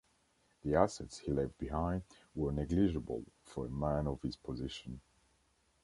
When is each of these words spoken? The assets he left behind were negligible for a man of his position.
The 0.63 0.73
assets 0.73 1.19
he 1.19 1.31
left 1.31 1.59
behind 1.59 2.01
were 2.33 2.51
negligible 2.51 3.23
for 3.45 3.67
a 3.67 3.69
man 3.69 4.07
of 4.07 4.23
his 4.23 4.35
position. 4.35 4.99